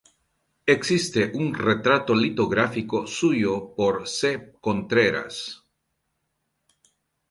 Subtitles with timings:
[0.75, 4.53] Existe un retrato litográfico suyo por C.
[4.59, 5.63] Contreras.